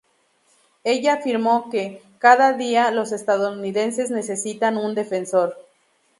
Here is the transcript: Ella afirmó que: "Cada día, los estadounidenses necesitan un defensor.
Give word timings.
Ella 0.83 1.13
afirmó 1.13 1.69
que: 1.69 2.01
"Cada 2.17 2.53
día, 2.53 2.89
los 2.89 3.11
estadounidenses 3.11 4.09
necesitan 4.09 4.75
un 4.77 4.95
defensor. 4.95 5.55